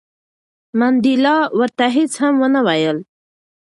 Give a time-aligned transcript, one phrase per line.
[0.79, 2.97] منډېلا ورته هیڅ هم ونه ویل.